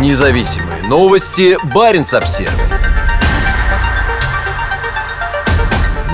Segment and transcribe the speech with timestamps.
[0.00, 1.56] Независимые новости.
[1.72, 2.52] Барин обсерва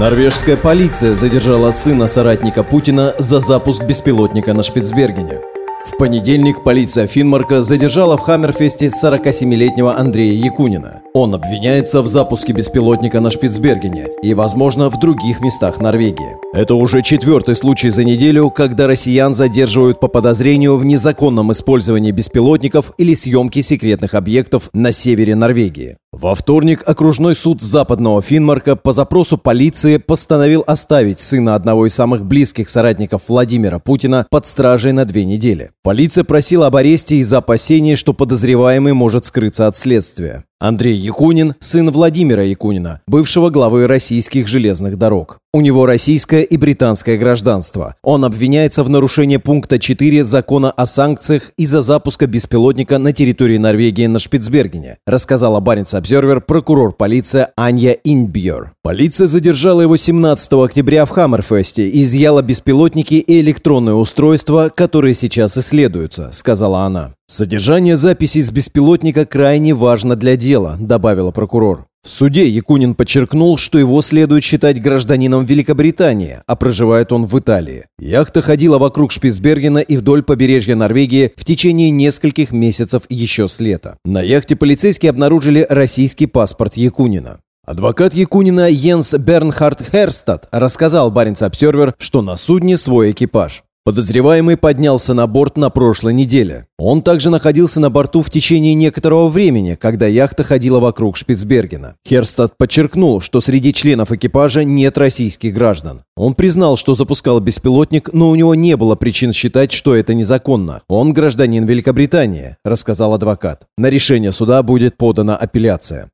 [0.00, 5.40] Норвежская полиция задержала сына соратника Путина за запуск беспилотника на Шпицбергене.
[5.86, 10.97] В понедельник полиция Финмарка задержала в Хаммерфесте 47-летнего Андрея Якунина.
[11.14, 16.36] Он обвиняется в запуске беспилотника на Шпицбергене и, возможно, в других местах Норвегии.
[16.52, 22.92] Это уже четвертый случай за неделю, когда россиян задерживают по подозрению в незаконном использовании беспилотников
[22.98, 25.96] или съемке секретных объектов на севере Норвегии.
[26.10, 32.24] Во вторник окружной суд западного Финмарка по запросу полиции постановил оставить сына одного из самых
[32.24, 35.70] близких соратников Владимира Путина под стражей на две недели.
[35.82, 40.44] Полиция просила об аресте из-за опасений, что подозреваемый может скрыться от следствия.
[40.60, 45.38] Андрей Якунин– сын Владимира Якунина, бывшего главы российских железных дорог.
[45.54, 47.94] У него российское и британское гражданство.
[48.02, 54.04] Он обвиняется в нарушении пункта 4 закона о санкциях из-за запуска беспилотника на территории Норвегии
[54.04, 58.72] на Шпицбергене, рассказала Баренц Обзервер прокурор полиции Анья Инбьер.
[58.82, 65.56] Полиция задержала его 17 октября в Хаммерфесте и изъяла беспилотники и электронные устройства, которые сейчас
[65.56, 67.14] исследуются, сказала она.
[67.26, 71.87] «Содержание записей с беспилотника крайне важно для дела»,— добавила прокурор.
[72.04, 77.86] В суде Якунин подчеркнул, что его следует считать гражданином Великобритании, а проживает он в Италии.
[77.98, 83.98] Яхта ходила вокруг Шпицбергена и вдоль побережья Норвегии в течение нескольких месяцев еще с лета.
[84.04, 87.40] На яхте полицейские обнаружили российский паспорт Якунина.
[87.66, 93.62] Адвокат Якунина Йенс Бернхард Херстад рассказал Баренц Обсервер, что на судне свой экипаж.
[93.88, 96.66] Подозреваемый поднялся на борт на прошлой неделе.
[96.78, 101.94] Он также находился на борту в течение некоторого времени, когда яхта ходила вокруг Шпицбергена.
[102.06, 106.02] Херстад подчеркнул, что среди членов экипажа нет российских граждан.
[106.18, 110.82] Он признал, что запускал беспилотник, но у него не было причин считать, что это незаконно.
[110.86, 113.64] Он гражданин Великобритании, рассказал адвокат.
[113.78, 116.10] На решение суда будет подана апелляция.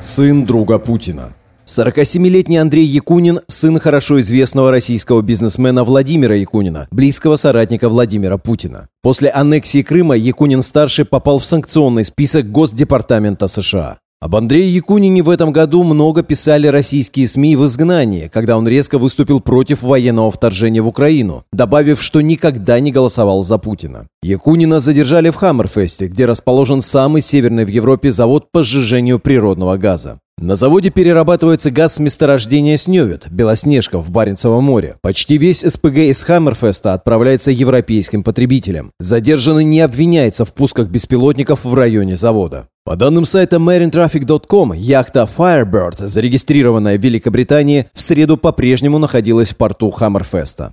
[0.00, 1.34] Сын друга Путина.
[1.70, 8.88] 47-летний Андрей Якунин– сын хорошо известного российского бизнесмена Владимира Якунина, близкого соратника Владимира Путина.
[9.02, 13.98] После аннексии Крыма Якунин-старший попал в санкционный список Госдепартамента США.
[14.20, 18.98] Об Андрее Якунине в этом году много писали российские СМИ в изгнании, когда он резко
[18.98, 24.08] выступил против военного вторжения в Украину, добавив, что никогда не голосовал за Путина.
[24.22, 30.19] Якунина задержали в Хаммерфесте, где расположен самый северный в Европе завод по сжижению природного газа.
[30.40, 34.96] На заводе перерабатывается газ с месторождения Снёвит, Белоснежка в Баренцевом море.
[35.02, 38.90] Почти весь СПГ из Хаммерфеста отправляется европейским потребителям.
[38.98, 42.68] Задержанный не обвиняется в пусках беспилотников в районе завода.
[42.84, 49.90] По данным сайта marinetraffic.com, яхта Firebird, зарегистрированная в Великобритании, в среду по-прежнему находилась в порту
[49.90, 50.72] Хаммерфеста.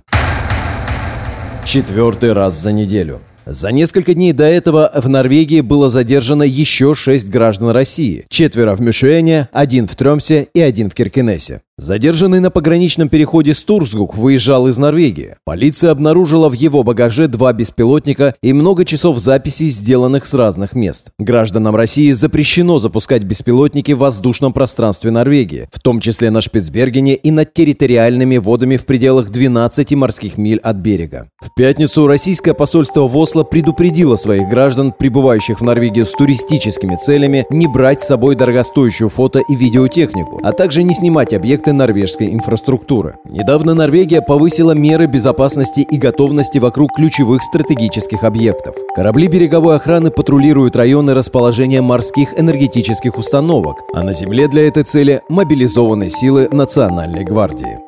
[1.66, 3.20] Четвертый раз за неделю.
[3.50, 8.26] За несколько дней до этого в Норвегии было задержано еще шесть граждан России.
[8.28, 11.62] Четверо в Мюшене, один в Тремсе и один в Киркенесе.
[11.80, 15.36] Задержанный на пограничном переходе Стурсгук выезжал из Норвегии.
[15.44, 21.12] Полиция обнаружила в его багаже два беспилотника и много часов записей, сделанных с разных мест.
[21.20, 27.30] Гражданам России запрещено запускать беспилотники в воздушном пространстве Норвегии, в том числе на Шпицбергене и
[27.30, 31.28] над территориальными водами в пределах 12 морских миль от берега.
[31.38, 37.46] В пятницу российское посольство в Осло предупредило своих граждан, прибывающих в Норвегию с туристическими целями,
[37.50, 42.32] не брать с собой дорогостоящую фото и видеотехнику, а также не снимать объекты объекты норвежской
[42.32, 43.16] инфраструктуры.
[43.24, 48.74] Недавно Норвегия повысила меры безопасности и готовности вокруг ключевых стратегических объектов.
[48.94, 55.22] Корабли береговой охраны патрулируют районы расположения морских энергетических установок, а на земле для этой цели
[55.28, 57.78] мобилизованы силы Национальной гвардии.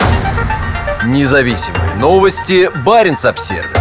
[1.07, 2.69] Независимые новости.
[2.85, 3.80] Барин обсервис